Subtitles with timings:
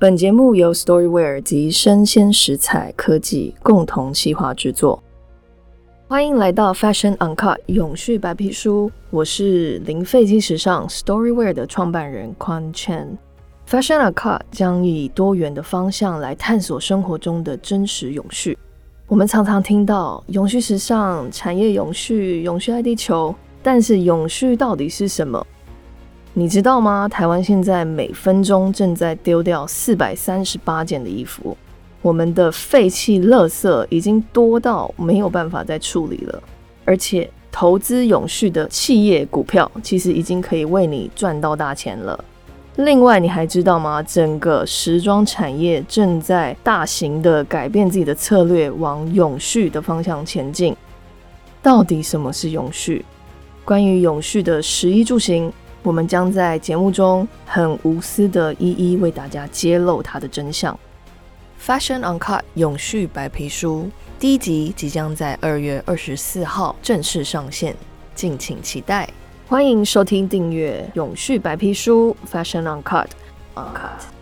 [0.00, 5.02] 本节目由 Storyware 及生鲜食材科技共同企划制作。
[6.08, 13.08] 欢迎来到 Fashion Uncut 永续白皮书，我是零废弃时尚 Storyware 的创办人 Quan Chen。
[13.68, 18.56] Fashion Uncut 将以多元的方向来探索生活中的真实永续。
[19.06, 25.46] 我们常常听到永续时尚、产业永续、永续爱地球，但是永续到底是什么？
[26.32, 27.08] 你知道吗？
[27.08, 31.56] 台湾现在每分钟正在丢掉四百三十八件的衣服，
[32.02, 36.40] 我们的废弃垃圾已经多到没有办法再处理了。
[36.84, 42.24] 而且，投资永续的企业股票，其实已经可以为你赚到大钱了。
[42.76, 44.00] 另外，你还知道吗？
[44.00, 50.74] 整个时装产业正在大型的改变自己的策略，往永续的方向前进。
[51.60, 53.04] 到底什么是永续？
[53.64, 55.52] 关于永续的食衣住行。
[55.82, 60.78] 我们将在节目中很无私的一一为大家揭露它的真相。
[61.62, 67.74] Fashion Uncut 永续白皮书第一集即将在二月二十四号正式上线，
[68.14, 69.08] 敬请期待。
[69.46, 73.08] 欢迎收听订阅永续白皮书 Fashion Uncut
[73.54, 74.19] Uncut。